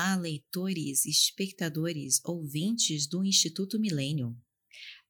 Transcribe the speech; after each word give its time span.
Olá, 0.00 0.16
leitores, 0.16 1.04
espectadores, 1.04 2.22
ouvintes 2.24 3.06
do 3.06 3.22
Instituto 3.22 3.78
Milênio. 3.78 4.34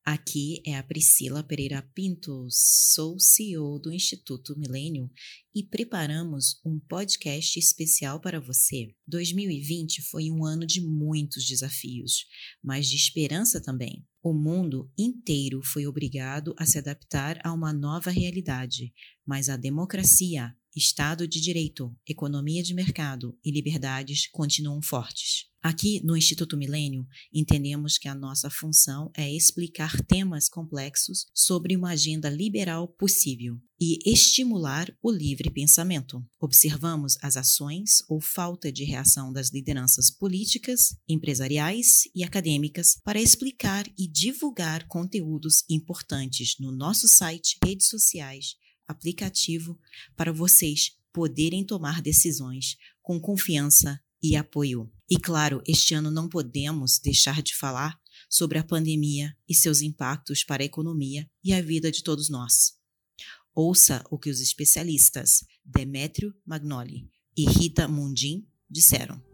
Aqui 0.04 0.61
é 0.66 0.77
a 0.77 0.82
Priscila 0.82 1.45
Pereira 1.45 1.80
Pinto, 1.95 2.48
sou 2.50 3.16
CEO 3.21 3.79
do 3.79 3.92
Instituto 3.92 4.58
Milênio 4.58 5.08
e 5.54 5.62
preparamos 5.62 6.61
um 6.66 6.80
podcast 6.80 7.57
especial 7.57 8.21
para 8.21 8.40
você. 8.40 8.93
2020 9.07 10.03
foi 10.11 10.29
um 10.29 10.45
ano 10.45 10.66
de 10.66 10.80
muitos 10.80 11.46
desafios, 11.46 12.27
mas 12.61 12.88
de 12.88 12.96
esperança 12.96 13.61
também. 13.61 14.04
O 14.20 14.32
mundo 14.32 14.91
inteiro 14.98 15.62
foi 15.62 15.86
obrigado 15.86 16.52
a 16.59 16.66
se 16.66 16.79
adaptar 16.79 17.38
a 17.45 17.52
uma 17.52 17.72
nova 17.72 18.11
realidade, 18.11 18.93
mas 19.25 19.48
a 19.48 19.57
democracia, 19.57 20.52
Estado 20.80 21.28
de 21.28 21.42
Direito, 21.42 21.94
economia 22.08 22.62
de 22.62 22.72
mercado 22.72 23.38
e 23.44 23.50
liberdades 23.50 24.26
continuam 24.30 24.80
fortes. 24.80 25.44
Aqui 25.62 26.00
no 26.02 26.16
Instituto 26.16 26.57
Milênio, 26.57 27.07
entendemos 27.30 27.98
que 27.98 28.08
a 28.08 28.14
nossa 28.14 28.48
função 28.48 29.11
é 29.14 29.30
explicar 29.30 30.00
temas 30.07 30.48
complexos 30.48 31.26
sobre 31.35 31.76
uma 31.76 31.90
agenda 31.90 32.30
liberal 32.30 32.88
possível 32.88 33.61
e 33.78 33.98
estimular 34.11 34.91
o 35.02 35.11
livre 35.11 35.50
pensamento. 35.50 36.24
Observamos 36.41 37.19
as 37.20 37.36
ações 37.36 38.02
ou 38.08 38.19
falta 38.19 38.72
de 38.72 38.84
reação 38.84 39.30
das 39.30 39.50
lideranças 39.50 40.10
políticas, 40.10 40.97
empresariais 41.06 42.05
e 42.14 42.24
acadêmicas 42.24 42.98
para 43.05 43.20
explicar 43.20 43.86
e 43.98 44.08
divulgar 44.08 44.88
conteúdos 44.88 45.62
importantes 45.69 46.56
no 46.58 46.72
nosso 46.72 47.06
site, 47.06 47.58
redes 47.62 47.88
sociais 47.88 48.55
aplicativo 48.91 49.78
para 50.17 50.33
vocês 50.33 50.97
poderem 51.12 51.64
tomar 51.64 52.00
decisões 52.03 52.77
com 53.03 53.20
confiança 53.20 54.00
e 54.22 54.36
apoio. 54.36 54.91
E 55.08 55.16
claro, 55.16 55.62
este 55.66 55.94
ano 55.94 56.10
não 56.10 56.28
podemos 56.28 56.98
deixar 56.98 57.42
de 57.42 57.55
falar 57.55 57.98
sobre 58.28 58.58
a 58.58 58.64
pandemia 58.64 59.36
e 59.48 59.55
seus 59.55 59.83
impactos 59.83 60.44
para 60.44 60.62
a 60.62 60.66
economia 60.66 61.28
e 61.42 61.52
a 61.52 61.61
vida 61.61 61.91
de 61.91 62.02
todos 62.02 62.28
nós. 62.28 62.74
Ouça 63.55 64.05
o 64.11 64.18
que 64.18 64.30
os 64.30 64.41
especialistas 64.41 65.44
Demétrio 65.64 66.34
Magnoli 66.46 67.11
e 67.36 67.44
Rita 67.48 67.88
Mundim 67.88 68.46
disseram. 68.70 69.30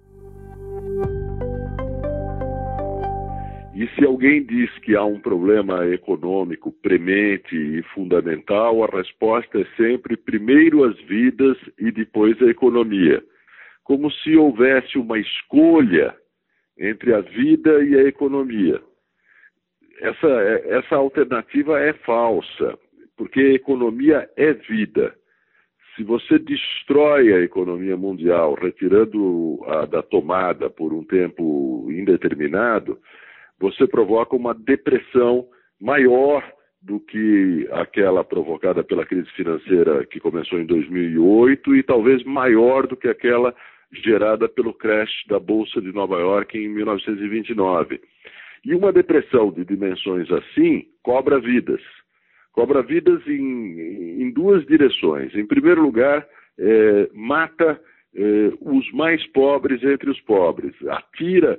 E 3.76 3.86
se 3.88 4.06
alguém 4.06 4.42
diz 4.42 4.70
que 4.78 4.96
há 4.96 5.04
um 5.04 5.20
problema 5.20 5.86
econômico 5.86 6.72
premente 6.72 7.54
e 7.54 7.82
fundamental, 7.92 8.82
a 8.82 8.86
resposta 8.86 9.60
é 9.60 9.66
sempre 9.76 10.16
primeiro 10.16 10.82
as 10.82 10.98
vidas 11.02 11.58
e 11.78 11.92
depois 11.92 12.40
a 12.40 12.46
economia. 12.46 13.22
Como 13.84 14.10
se 14.10 14.34
houvesse 14.34 14.96
uma 14.96 15.18
escolha 15.18 16.16
entre 16.78 17.12
a 17.12 17.20
vida 17.20 17.84
e 17.84 17.94
a 17.98 18.04
economia. 18.04 18.80
Essa, 20.00 20.28
essa 20.70 20.96
alternativa 20.96 21.78
é 21.78 21.92
falsa, 21.92 22.78
porque 23.14 23.40
a 23.40 23.54
economia 23.54 24.26
é 24.38 24.54
vida. 24.54 25.14
Se 25.94 26.02
você 26.02 26.38
destrói 26.38 27.30
a 27.30 27.40
economia 27.40 27.96
mundial, 27.96 28.54
retirando 28.54 29.62
a 29.66 29.84
da 29.84 30.02
tomada 30.02 30.70
por 30.70 30.94
um 30.94 31.04
tempo 31.04 31.88
indeterminado, 31.90 32.98
você 33.58 33.86
provoca 33.86 34.36
uma 34.36 34.54
depressão 34.54 35.46
maior 35.80 36.44
do 36.82 37.00
que 37.00 37.68
aquela 37.72 38.22
provocada 38.22 38.84
pela 38.84 39.04
crise 39.04 39.28
financeira 39.32 40.06
que 40.06 40.20
começou 40.20 40.60
em 40.60 40.66
2008 40.66 41.74
e 41.74 41.82
talvez 41.82 42.22
maior 42.24 42.86
do 42.86 42.96
que 42.96 43.08
aquela 43.08 43.54
gerada 43.92 44.48
pelo 44.48 44.72
crash 44.72 45.10
da 45.28 45.38
Bolsa 45.38 45.80
de 45.80 45.92
Nova 45.92 46.18
York 46.18 46.56
em 46.56 46.68
1929. 46.68 48.00
E 48.64 48.74
uma 48.74 48.92
depressão 48.92 49.50
de 49.50 49.64
dimensões 49.64 50.30
assim 50.30 50.86
cobra 51.02 51.40
vidas. 51.40 51.80
Cobra 52.52 52.82
vidas 52.82 53.26
em, 53.26 54.22
em 54.22 54.30
duas 54.30 54.64
direções. 54.66 55.34
Em 55.34 55.46
primeiro 55.46 55.82
lugar, 55.82 56.26
é, 56.58 57.08
mata 57.12 57.80
os 58.60 58.90
mais 58.92 59.26
pobres 59.28 59.82
entre 59.82 60.10
os 60.10 60.20
pobres, 60.22 60.74
atira 60.88 61.58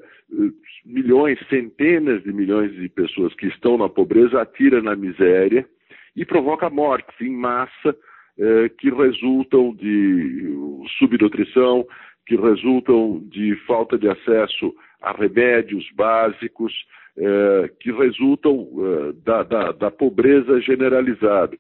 milhões, 0.85 1.39
centenas 1.49 2.23
de 2.23 2.33
milhões 2.33 2.73
de 2.73 2.89
pessoas 2.89 3.33
que 3.35 3.47
estão 3.47 3.77
na 3.77 3.89
pobreza, 3.89 4.41
atira 4.41 4.81
na 4.81 4.95
miséria 4.95 5.67
e 6.15 6.25
provoca 6.25 6.69
mortes 6.69 7.13
em 7.21 7.29
massa 7.29 7.95
eh, 8.39 8.69
que 8.77 8.89
resultam 8.89 9.73
de 9.75 10.83
subnutrição, 10.97 11.85
que 12.25 12.35
resultam 12.35 13.21
de 13.29 13.55
falta 13.67 13.97
de 13.97 14.09
acesso 14.09 14.73
a 15.01 15.11
remédios 15.11 15.87
básicos, 15.95 16.73
eh, 17.17 17.71
que 17.79 17.91
resultam 17.91 18.67
eh, 18.77 19.13
da, 19.23 19.43
da, 19.43 19.71
da, 19.71 19.91
pobreza 19.91 20.59
generalizada. 20.61 21.57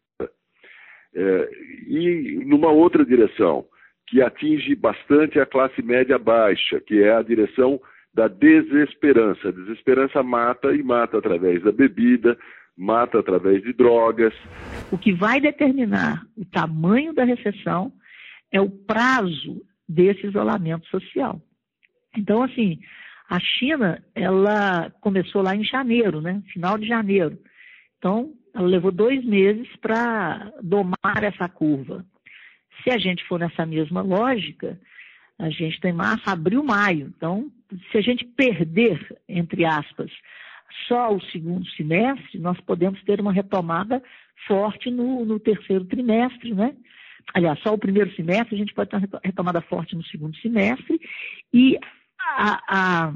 Eh, 1.15 1.49
e 1.87 2.41
numa 2.45 2.71
outra 2.71 3.05
direção, 3.05 3.65
que 4.07 4.21
atinge 4.21 4.73
bastante 4.75 5.39
a 5.39 5.45
classe 5.45 5.81
média 5.81 6.17
baixa, 6.17 6.79
que 6.79 7.03
é 7.03 7.13
a 7.13 7.21
direção 7.21 7.79
da 8.13 8.27
desesperança. 8.27 9.49
A 9.49 9.51
desesperança 9.51 10.23
mata 10.23 10.73
e 10.73 10.81
mata 10.81 11.17
através 11.17 11.61
da 11.61 11.71
bebida, 11.71 12.37
mata 12.75 13.19
através 13.19 13.61
de 13.61 13.73
drogas. 13.73 14.33
O 14.91 14.97
que 14.97 15.11
vai 15.11 15.41
determinar 15.41 16.23
o 16.37 16.45
tamanho 16.45 17.13
da 17.13 17.25
recessão 17.25 17.91
é 18.51 18.61
o 18.61 18.69
prazo 18.69 19.61
desse 19.87 20.25
isolamento 20.25 20.87
social. 20.87 21.41
Então, 22.17 22.41
assim, 22.43 22.79
a 23.29 23.39
China, 23.39 24.01
ela 24.15 24.89
começou 25.01 25.41
lá 25.41 25.55
em 25.55 25.63
janeiro, 25.63 26.21
né? 26.21 26.41
Final 26.53 26.77
de 26.77 26.87
janeiro. 26.87 27.37
Então, 27.97 28.33
ela 28.53 28.67
levou 28.67 28.91
dois 28.91 29.23
meses 29.25 29.67
para 29.81 30.51
domar 30.61 31.23
essa 31.23 31.49
curva. 31.49 32.05
Se 32.83 32.89
a 32.91 32.97
gente 32.97 33.23
for 33.25 33.39
nessa 33.39 33.65
mesma 33.65 34.01
lógica, 34.01 34.79
a 35.39 35.49
gente 35.49 35.79
tem 35.79 35.93
março, 35.93 36.29
abril, 36.29 36.63
maio. 36.63 37.13
Então, 37.15 37.51
se 37.91 37.97
a 37.97 38.01
gente 38.01 38.25
perder, 38.25 39.17
entre 39.27 39.65
aspas, 39.65 40.11
só 40.87 41.13
o 41.13 41.21
segundo 41.31 41.65
semestre, 41.71 42.39
nós 42.39 42.59
podemos 42.61 43.01
ter 43.03 43.19
uma 43.19 43.31
retomada 43.31 44.01
forte 44.47 44.89
no, 44.89 45.25
no 45.25 45.39
terceiro 45.39 45.85
trimestre, 45.85 46.53
né? 46.53 46.75
Aliás, 47.33 47.59
só 47.59 47.73
o 47.73 47.77
primeiro 47.77 48.13
semestre, 48.15 48.55
a 48.55 48.57
gente 48.57 48.73
pode 48.73 48.89
ter 48.89 48.97
uma 48.97 49.19
retomada 49.23 49.61
forte 49.61 49.95
no 49.95 50.03
segundo 50.05 50.35
semestre, 50.37 50.99
e 51.53 51.77
a, 52.19 52.61
a, 52.67 53.13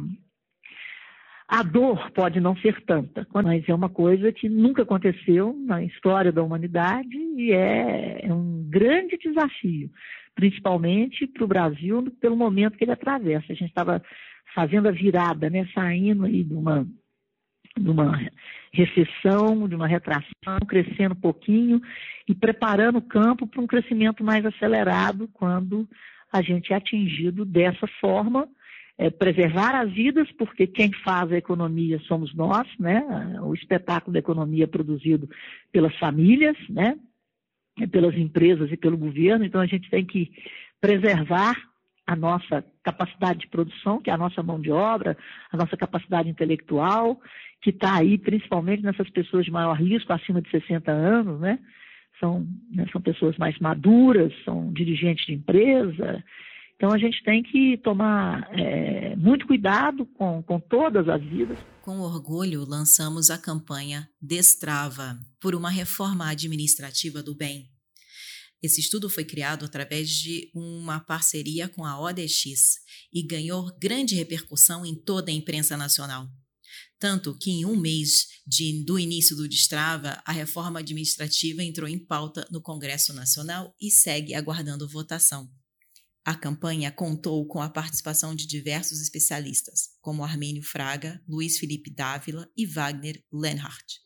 a 1.51 1.63
dor 1.63 2.09
pode 2.11 2.39
não 2.39 2.55
ser 2.55 2.81
tanta, 2.85 3.27
mas 3.33 3.67
é 3.67 3.75
uma 3.75 3.89
coisa 3.89 4.31
que 4.31 4.47
nunca 4.47 4.83
aconteceu 4.83 5.53
na 5.65 5.83
história 5.83 6.31
da 6.31 6.41
humanidade 6.41 7.15
e 7.15 7.51
é, 7.51 8.25
é 8.25 8.33
um 8.33 8.65
grande 8.69 9.17
desafio 9.17 9.91
principalmente 10.35 11.27
para 11.27 11.43
o 11.43 11.47
Brasil, 11.47 12.03
pelo 12.19 12.35
momento 12.35 12.77
que 12.77 12.83
ele 12.83 12.91
atravessa. 12.91 13.45
A 13.49 13.55
gente 13.55 13.69
estava 13.69 14.01
fazendo 14.55 14.87
a 14.87 14.91
virada, 14.91 15.49
né, 15.49 15.67
saindo 15.73 16.25
aí 16.25 16.43
de 16.43 16.53
uma, 16.53 16.87
de 17.77 17.89
uma 17.89 18.19
recessão, 18.71 19.67
de 19.67 19.75
uma 19.75 19.87
retração, 19.87 20.57
crescendo 20.67 21.13
um 21.13 21.19
pouquinho 21.19 21.81
e 22.27 22.33
preparando 22.33 22.97
o 22.97 23.01
campo 23.01 23.47
para 23.47 23.61
um 23.61 23.67
crescimento 23.67 24.23
mais 24.23 24.45
acelerado 24.45 25.27
quando 25.33 25.87
a 26.31 26.41
gente 26.41 26.71
é 26.73 26.75
atingido 26.75 27.45
dessa 27.45 27.87
forma. 27.99 28.47
É, 29.01 29.09
preservar 29.09 29.73
as 29.73 29.91
vidas, 29.91 30.31
porque 30.33 30.67
quem 30.67 30.93
faz 31.03 31.31
a 31.31 31.37
economia 31.37 31.99
somos 32.01 32.35
nós, 32.35 32.67
né? 32.77 33.03
O 33.41 33.51
espetáculo 33.55 34.13
da 34.13 34.19
economia 34.19 34.65
é 34.65 34.67
produzido 34.67 35.27
pelas 35.71 35.97
famílias, 35.97 36.55
né? 36.69 36.95
Pelas 37.91 38.15
empresas 38.15 38.71
e 38.71 38.77
pelo 38.77 38.95
governo, 38.95 39.43
então 39.43 39.59
a 39.59 39.65
gente 39.65 39.89
tem 39.89 40.05
que 40.05 40.31
preservar 40.79 41.55
a 42.05 42.15
nossa 42.15 42.63
capacidade 42.83 43.39
de 43.39 43.47
produção, 43.47 43.99
que 43.99 44.11
é 44.11 44.13
a 44.13 44.17
nossa 44.17 44.43
mão 44.43 44.61
de 44.61 44.71
obra, 44.71 45.17
a 45.51 45.57
nossa 45.57 45.75
capacidade 45.75 46.29
intelectual, 46.29 47.19
que 47.59 47.71
está 47.71 47.95
aí 47.95 48.19
principalmente 48.19 48.83
nessas 48.83 49.09
pessoas 49.09 49.45
de 49.45 49.51
maior 49.51 49.73
risco, 49.73 50.13
acima 50.13 50.43
de 50.43 50.51
60 50.51 50.91
anos, 50.91 51.39
né? 51.39 51.57
São, 52.19 52.47
né, 52.71 52.85
são 52.91 53.01
pessoas 53.01 53.35
mais 53.39 53.57
maduras, 53.57 54.31
são 54.45 54.71
dirigentes 54.71 55.25
de 55.25 55.33
empresa. 55.33 56.23
Então 56.81 56.91
a 56.91 56.97
gente 56.97 57.23
tem 57.23 57.43
que 57.43 57.77
tomar 57.83 58.49
é, 58.57 59.15
muito 59.15 59.45
cuidado 59.45 60.03
com, 60.17 60.41
com 60.41 60.59
todas 60.59 61.07
as 61.07 61.21
vidas. 61.21 61.59
Com 61.83 61.99
orgulho, 61.99 62.65
lançamos 62.65 63.29
a 63.29 63.37
campanha 63.37 64.09
Destrava 64.19 65.15
por 65.39 65.53
uma 65.53 65.69
reforma 65.69 66.27
administrativa 66.27 67.21
do 67.21 67.35
bem 67.35 67.69
esse 68.63 68.79
estudo 68.79 69.09
foi 69.09 69.25
criado 69.25 69.65
através 69.65 70.07
de 70.09 70.51
uma 70.53 70.99
parceria 70.99 71.67
com 71.67 71.83
a 71.83 71.99
ODX 71.99 72.75
e 73.11 73.23
ganhou 73.23 73.75
grande 73.79 74.13
repercussão 74.13 74.85
em 74.85 74.93
toda 74.95 75.31
a 75.31 75.33
imprensa 75.33 75.75
nacional. 75.75 76.29
Tanto 76.99 77.35
que, 77.35 77.49
em 77.49 77.65
um 77.65 77.75
mês 77.75 78.27
de, 78.45 78.85
do 78.85 78.99
início 78.99 79.35
do 79.35 79.49
Destrava, 79.49 80.21
a 80.23 80.31
reforma 80.31 80.79
administrativa 80.79 81.63
entrou 81.63 81.89
em 81.89 81.97
pauta 81.97 82.47
no 82.51 82.61
Congresso 82.61 83.13
Nacional 83.13 83.73
e 83.81 83.89
segue 83.89 84.35
aguardando 84.35 84.87
votação. 84.87 85.49
A 86.23 86.35
campanha 86.35 86.91
contou 86.91 87.47
com 87.47 87.59
a 87.59 87.69
participação 87.69 88.35
de 88.35 88.45
diversos 88.45 89.01
especialistas, 89.01 89.97
como 89.99 90.23
Armênio 90.23 90.61
Fraga, 90.61 91.19
Luiz 91.27 91.57
Felipe 91.57 91.89
Dávila 91.89 92.47
e 92.55 92.67
Wagner 92.67 93.23
Lenhardt. 93.33 93.99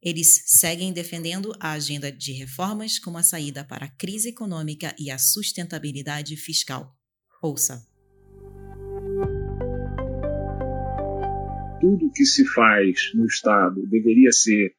Eles 0.00 0.44
seguem 0.46 0.92
defendendo 0.92 1.52
a 1.58 1.72
agenda 1.72 2.12
de 2.12 2.32
reformas 2.32 3.00
como 3.00 3.18
a 3.18 3.24
saída 3.24 3.64
para 3.64 3.86
a 3.86 3.90
crise 3.96 4.28
econômica 4.28 4.94
e 4.96 5.10
a 5.10 5.18
sustentabilidade 5.18 6.36
fiscal. 6.36 6.96
Ouça. 7.42 7.84
Tudo 11.80 12.12
que 12.14 12.24
se 12.24 12.46
faz 12.46 13.10
no 13.12 13.26
Estado 13.26 13.84
deveria 13.88 14.30
ser 14.30 14.76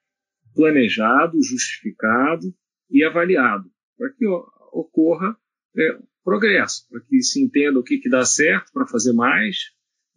planejado, 0.53 1.37
justificado 1.43 2.55
e 2.89 3.03
avaliado, 3.03 3.69
para 3.97 4.09
que 4.13 4.25
ocorra 4.71 5.37
é, 5.77 5.99
progresso, 6.25 6.87
para 6.89 6.99
que 7.01 7.21
se 7.21 7.41
entenda 7.41 7.79
o 7.79 7.83
que, 7.83 7.99
que 7.99 8.09
dá 8.09 8.25
certo 8.25 8.71
para 8.73 8.87
fazer 8.87 9.13
mais, 9.13 9.55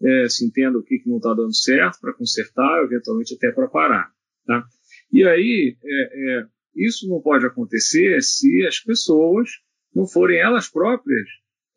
é, 0.03 0.29
se 0.29 0.47
entenda 0.47 0.79
o 0.79 0.83
que, 0.83 0.99
que 0.99 1.09
não 1.09 1.19
está 1.19 1.35
dando 1.35 1.55
certo 1.55 2.01
para 2.01 2.15
consertar, 2.15 2.83
eventualmente 2.83 3.35
até 3.35 3.53
para 3.53 3.69
parar. 3.69 4.11
Tá? 4.47 4.65
E 5.13 5.23
aí, 5.25 5.77
é, 5.85 6.39
é, 6.41 6.47
isso 6.75 7.09
não 7.09 7.21
pode 7.21 7.45
acontecer 7.47 8.23
se 8.23 8.67
as 8.67 8.81
pessoas 8.81 9.51
não 9.95 10.07
forem 10.07 10.39
elas 10.39 10.69
próprias 10.69 11.29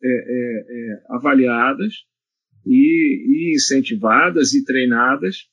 é, 0.02 0.08
é, 0.08 0.66
é, 0.68 1.02
avaliadas 1.10 1.94
e, 2.66 3.50
e 3.52 3.54
incentivadas 3.54 4.54
e 4.54 4.64
treinadas 4.64 5.48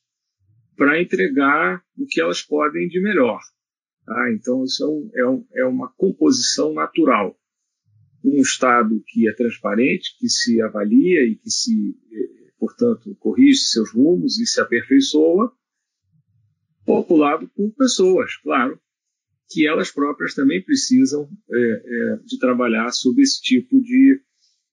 para 0.78 1.02
entregar 1.02 1.84
o 1.98 2.06
que 2.08 2.22
elas 2.22 2.42
podem 2.42 2.88
de 2.88 3.02
melhor. 3.02 3.42
Tá? 4.06 4.32
Então, 4.32 4.64
isso 4.64 5.12
é, 5.14 5.26
um, 5.26 5.46
é, 5.54 5.66
uma 5.66 5.92
composição 5.98 6.74
natural 6.74 7.38
um 8.24 8.42
Estado 8.42 9.02
que 9.08 9.30
é 9.30 9.34
transparente, 9.34 10.18
que 10.20 10.28
se 10.30 10.62
avalia 10.62 11.24
e 11.24 11.36
que 11.36 11.50
se, 11.50 11.96
eh, 12.12 12.52
portanto, 12.60 13.16
corrige 13.20 13.60
seus 13.60 13.92
rumos 13.92 14.40
e 14.40 14.46
se 14.46 14.60
aperfeiçoa, 14.60 15.54
populado 16.86 17.48
por 17.50 17.72
pessoas, 17.76 18.36
claro, 18.38 18.80
que 19.50 19.68
elas 19.68 19.92
próprias 19.92 20.34
também 20.34 20.62
precisam 20.62 21.30
é, 21.52 21.58
é, 21.58 22.16
de 22.24 22.38
trabalhar 22.40 22.92
sob 22.92 23.22
esse 23.22 23.42
tipo 23.42 23.82
de, 23.82 24.22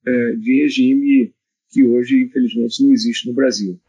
é, 0.07 0.33
de 0.33 0.63
regime 0.63 1.35
que 1.71 1.85
hoje, 1.85 2.23
infelizmente, 2.23 2.83
não 2.83 2.93
existe 2.93 3.29
no 3.29 3.35
Brasil. 3.35 3.81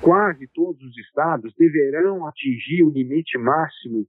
Quase 0.00 0.46
todos 0.52 0.82
os 0.82 0.98
estados 0.98 1.52
deverão 1.58 2.26
atingir 2.26 2.82
o 2.82 2.90
limite 2.90 3.38
máximo 3.38 4.06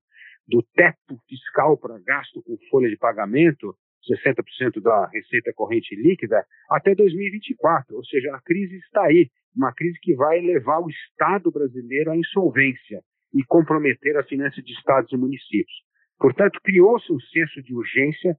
do 0.47 0.61
teto 0.75 1.17
fiscal 1.27 1.77
para 1.77 1.99
gasto 1.99 2.41
com 2.43 2.57
folha 2.69 2.89
de 2.89 2.97
pagamento 2.97 3.75
60% 4.05 4.81
da 4.81 5.07
receita 5.07 5.51
corrente 5.53 5.95
líquida 5.95 6.45
até 6.69 6.93
2024, 6.95 7.95
ou 7.95 8.03
seja, 8.05 8.35
a 8.35 8.41
crise 8.41 8.77
está 8.77 9.03
aí, 9.03 9.29
uma 9.55 9.73
crise 9.73 9.97
que 10.01 10.15
vai 10.15 10.39
levar 10.39 10.79
o 10.79 10.89
Estado 10.89 11.51
brasileiro 11.51 12.11
à 12.11 12.17
insolvência 12.17 13.01
e 13.33 13.43
comprometer 13.43 14.17
a 14.17 14.23
finança 14.23 14.61
de 14.61 14.71
estados 14.73 15.11
e 15.11 15.17
municípios. 15.17 15.75
Portanto, 16.17 16.59
criou-se 16.63 17.11
um 17.11 17.19
senso 17.19 17.61
de 17.63 17.75
urgência 17.75 18.37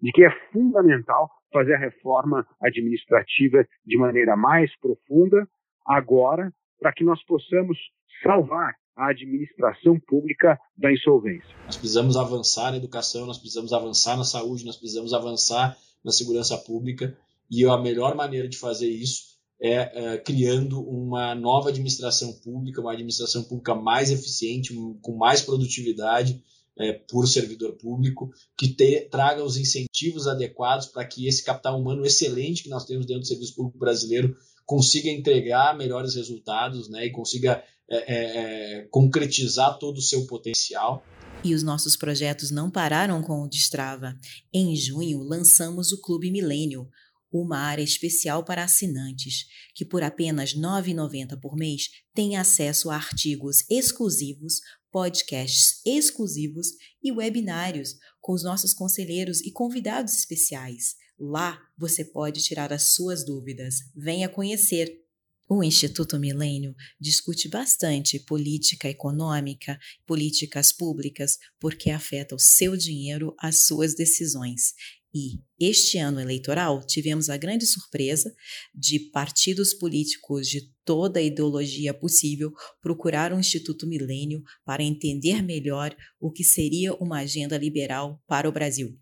de 0.00 0.12
que 0.12 0.24
é 0.24 0.30
fundamental 0.52 1.30
fazer 1.52 1.74
a 1.74 1.78
reforma 1.78 2.46
administrativa 2.62 3.66
de 3.84 3.96
maneira 3.96 4.36
mais 4.36 4.70
profunda 4.78 5.48
agora, 5.86 6.52
para 6.78 6.92
que 6.92 7.04
nós 7.04 7.24
possamos 7.24 7.78
salvar 8.22 8.74
a 8.96 9.10
administração 9.10 10.00
pública 10.00 10.58
da 10.76 10.90
insolvência. 10.90 11.48
Nós 11.66 11.76
precisamos 11.76 12.16
avançar 12.16 12.70
na 12.70 12.78
educação, 12.78 13.26
nós 13.26 13.38
precisamos 13.38 13.72
avançar 13.72 14.16
na 14.16 14.24
saúde, 14.24 14.64
nós 14.64 14.76
precisamos 14.76 15.12
avançar 15.12 15.76
na 16.02 16.10
segurança 16.10 16.56
pública 16.56 17.16
e 17.50 17.64
a 17.64 17.76
melhor 17.76 18.14
maneira 18.14 18.48
de 18.48 18.56
fazer 18.56 18.88
isso 18.88 19.36
é, 19.60 20.14
é 20.14 20.18
criando 20.18 20.80
uma 20.80 21.34
nova 21.34 21.68
administração 21.68 22.32
pública, 22.32 22.80
uma 22.80 22.92
administração 22.92 23.44
pública 23.44 23.74
mais 23.74 24.10
eficiente, 24.10 24.74
com 25.02 25.16
mais 25.16 25.42
produtividade 25.42 26.42
é, 26.78 26.92
por 26.92 27.26
servidor 27.26 27.72
público, 27.72 28.30
que 28.56 28.68
te, 28.68 29.02
traga 29.10 29.42
os 29.42 29.56
incentivos 29.56 30.26
adequados 30.26 30.86
para 30.86 31.04
que 31.04 31.26
esse 31.26 31.42
capital 31.42 31.80
humano 31.80 32.04
excelente 32.04 32.62
que 32.62 32.68
nós 32.68 32.84
temos 32.84 33.06
dentro 33.06 33.22
do 33.22 33.26
serviço 33.26 33.54
público 33.54 33.78
brasileiro 33.78 34.36
consiga 34.64 35.08
entregar 35.08 35.76
melhores 35.76 36.16
resultados 36.16 36.88
né, 36.88 37.06
e 37.06 37.10
consiga 37.10 37.62
é, 37.88 38.78
é, 38.78 38.88
concretizar 38.90 39.78
todo 39.78 39.98
o 39.98 40.02
seu 40.02 40.26
potencial. 40.26 41.04
E 41.44 41.54
os 41.54 41.62
nossos 41.62 41.96
projetos 41.96 42.50
não 42.50 42.70
pararam 42.70 43.22
com 43.22 43.42
o 43.42 43.48
Destrava. 43.48 44.18
Em 44.52 44.74
junho, 44.74 45.22
lançamos 45.22 45.92
o 45.92 46.00
Clube 46.00 46.30
Milênio, 46.30 46.88
uma 47.32 47.58
área 47.58 47.82
especial 47.82 48.44
para 48.44 48.64
assinantes, 48.64 49.46
que 49.74 49.84
por 49.84 50.02
apenas 50.02 50.52
R$ 50.52 50.60
9,90 50.60 51.38
por 51.40 51.56
mês 51.56 51.88
tem 52.14 52.36
acesso 52.36 52.90
a 52.90 52.96
artigos 52.96 53.64
exclusivos, 53.70 54.60
podcasts 54.90 55.80
exclusivos 55.84 56.68
e 57.02 57.12
webinários 57.12 57.96
com 58.20 58.32
os 58.32 58.42
nossos 58.42 58.72
conselheiros 58.72 59.40
e 59.42 59.52
convidados 59.52 60.14
especiais. 60.14 60.94
Lá 61.18 61.60
você 61.78 62.04
pode 62.04 62.42
tirar 62.42 62.72
as 62.72 62.94
suas 62.94 63.24
dúvidas. 63.24 63.76
Venha 63.94 64.28
conhecer. 64.28 65.05
O 65.48 65.62
Instituto 65.62 66.18
Milênio 66.18 66.74
discute 67.00 67.48
bastante 67.48 68.18
política 68.18 68.88
econômica, 68.88 69.78
políticas 70.04 70.72
públicas, 70.72 71.38
porque 71.60 71.88
afeta 71.88 72.34
o 72.34 72.38
seu 72.38 72.76
dinheiro, 72.76 73.32
as 73.38 73.64
suas 73.64 73.94
decisões. 73.94 74.74
E 75.14 75.40
este 75.58 75.98
ano 75.98 76.20
eleitoral 76.20 76.84
tivemos 76.84 77.30
a 77.30 77.36
grande 77.36 77.64
surpresa 77.64 78.34
de 78.74 78.98
partidos 78.98 79.72
políticos 79.72 80.48
de 80.48 80.68
toda 80.84 81.20
a 81.20 81.22
ideologia 81.22 81.94
possível 81.94 82.52
procurar 82.82 83.32
o 83.32 83.38
Instituto 83.38 83.86
Milênio 83.86 84.42
para 84.64 84.82
entender 84.82 85.42
melhor 85.42 85.96
o 86.18 86.32
que 86.32 86.42
seria 86.42 86.92
uma 86.94 87.20
agenda 87.20 87.56
liberal 87.56 88.20
para 88.26 88.48
o 88.48 88.52
Brasil. 88.52 88.98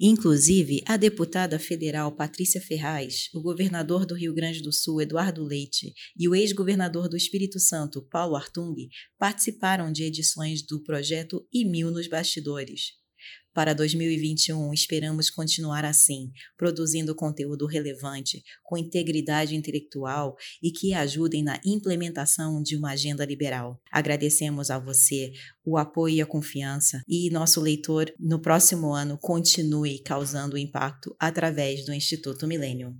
Inclusive, 0.00 0.80
a 0.86 0.96
deputada 0.96 1.58
federal 1.58 2.14
Patrícia 2.14 2.60
Ferraz, 2.60 3.28
o 3.34 3.42
governador 3.42 4.06
do 4.06 4.14
Rio 4.14 4.32
Grande 4.32 4.62
do 4.62 4.72
Sul, 4.72 5.02
Eduardo 5.02 5.42
Leite, 5.42 5.92
e 6.16 6.28
o 6.28 6.36
ex-governador 6.36 7.08
do 7.08 7.16
Espírito 7.16 7.58
Santo, 7.58 8.00
Paulo 8.02 8.36
Artung, 8.36 8.76
participaram 9.18 9.90
de 9.90 10.04
edições 10.04 10.62
do 10.64 10.80
projeto 10.84 11.44
E 11.52 11.64
Mil 11.64 11.90
nos 11.90 12.06
Bastidores. 12.06 12.92
Para 13.58 13.74
2021, 13.74 14.72
esperamos 14.72 15.30
continuar 15.30 15.84
assim, 15.84 16.30
produzindo 16.56 17.12
conteúdo 17.12 17.66
relevante, 17.66 18.40
com 18.62 18.78
integridade 18.78 19.56
intelectual 19.56 20.36
e 20.62 20.70
que 20.70 20.94
ajudem 20.94 21.42
na 21.42 21.60
implementação 21.66 22.62
de 22.62 22.76
uma 22.76 22.92
agenda 22.92 23.24
liberal. 23.24 23.82
Agradecemos 23.90 24.70
a 24.70 24.78
você 24.78 25.32
o 25.66 25.76
apoio 25.76 26.14
e 26.14 26.22
a 26.22 26.26
confiança 26.26 27.02
e 27.08 27.28
nosso 27.30 27.60
leitor 27.60 28.14
no 28.16 28.40
próximo 28.40 28.94
ano 28.94 29.18
continue 29.20 29.98
causando 30.04 30.56
impacto 30.56 31.16
através 31.18 31.84
do 31.84 31.92
Instituto 31.92 32.46
Milênio. 32.46 32.94